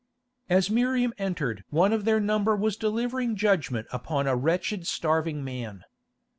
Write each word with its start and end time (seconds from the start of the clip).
As 0.49 0.71
Miriam 0.71 1.13
entered 1.19 1.63
one 1.69 1.93
of 1.93 2.05
their 2.05 2.19
number 2.19 2.55
was 2.55 2.75
delivering 2.75 3.35
judgment 3.35 3.85
upon 3.93 4.25
a 4.25 4.35
wretched 4.35 4.87
starving 4.87 5.43
man. 5.43 5.83